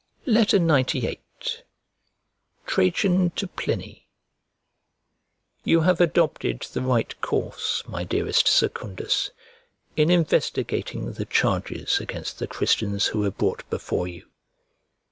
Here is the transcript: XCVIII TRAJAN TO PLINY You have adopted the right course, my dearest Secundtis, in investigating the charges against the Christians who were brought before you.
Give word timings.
XCVIII 0.25 1.19
TRAJAN 2.65 3.29
TO 3.35 3.45
PLINY 3.47 4.07
You 5.63 5.81
have 5.81 6.01
adopted 6.01 6.61
the 6.61 6.81
right 6.81 7.21
course, 7.21 7.83
my 7.85 8.03
dearest 8.03 8.47
Secundtis, 8.47 9.29
in 9.95 10.09
investigating 10.09 11.11
the 11.13 11.25
charges 11.25 11.99
against 11.99 12.39
the 12.39 12.47
Christians 12.47 13.05
who 13.13 13.19
were 13.19 13.29
brought 13.29 13.69
before 13.69 14.07
you. 14.07 14.27